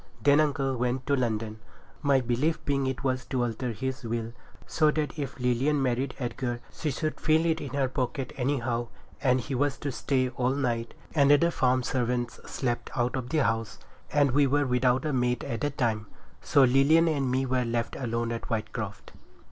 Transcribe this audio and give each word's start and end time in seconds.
Then 0.23 0.39
uncle 0.39 0.75
went 0.77 1.05
to 1.05 1.15
London, 1.15 1.59
my 2.01 2.21
belief 2.21 2.65
being 2.65 2.87
it 2.87 3.03
was 3.03 3.23
to 3.25 3.43
alter 3.43 3.71
his 3.71 4.03
will, 4.03 4.33
so 4.65 4.89
that 4.89 5.19
if 5.19 5.39
Lilian 5.39 5.79
married 5.79 6.15
Edgar, 6.17 6.59
she 6.73 6.89
should 6.89 7.21
feel 7.21 7.45
it 7.45 7.61
in 7.61 7.69
her 7.75 7.87
pocket, 7.87 8.33
anyhow, 8.35 8.87
and 9.21 9.39
he 9.39 9.53
was 9.53 9.77
to 9.77 9.91
stay 9.91 10.29
all 10.29 10.55
night, 10.55 10.95
and 11.13 11.29
the 11.29 11.51
farm 11.51 11.83
servants 11.83 12.39
slept 12.47 12.89
out 12.95 13.15
of 13.15 13.29
the 13.29 13.43
house, 13.43 13.77
and 14.11 14.31
we 14.31 14.47
were 14.47 14.65
without 14.65 15.05
a 15.05 15.13
maid 15.13 15.43
at 15.43 15.61
the 15.61 15.69
time. 15.69 16.07
So 16.41 16.63
Lilian 16.63 17.07
and 17.07 17.29
me 17.29 17.45
were 17.45 17.63
left 17.63 17.95
alone 17.95 18.31
at 18.31 18.45
Whitecroft. 18.49 19.11